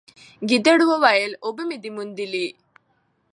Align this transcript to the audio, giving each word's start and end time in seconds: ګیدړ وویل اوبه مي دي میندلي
ګیدړ 0.49 0.79
وویل 0.87 1.31
اوبه 1.45 1.63
مي 1.69 1.77
دي 1.83 1.89
میندلي 1.95 2.47